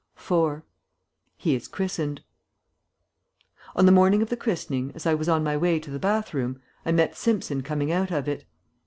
[0.17, 0.63] IV.
[1.37, 2.23] HE IS CHRISTENED
[3.75, 6.59] On the morning of the christening, as I was on my way to the bathroom,
[6.83, 8.43] I met Simpson coming out of it.